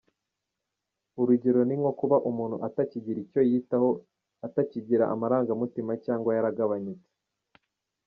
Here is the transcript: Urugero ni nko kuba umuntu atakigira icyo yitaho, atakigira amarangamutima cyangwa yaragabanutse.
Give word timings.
Urugero 1.21 1.59
ni 1.65 1.75
nko 1.79 1.91
kuba 1.99 2.17
umuntu 2.29 2.55
atakigira 2.67 3.19
icyo 3.25 3.41
yitaho, 3.49 3.89
atakigira 4.47 5.03
amarangamutima 5.13 5.91
cyangwa 6.05 6.31
yaragabanutse. 6.37 7.09